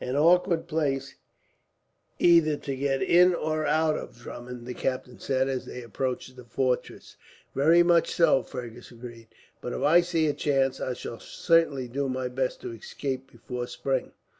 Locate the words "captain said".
4.74-5.48